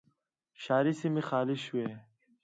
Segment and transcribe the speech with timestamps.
[0.63, 1.87] ښاري سیمې خالي شوې.